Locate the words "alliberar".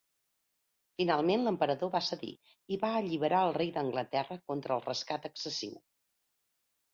3.01-3.43